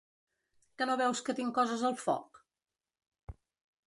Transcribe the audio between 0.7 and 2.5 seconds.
Que no veus que tinc coses al foc?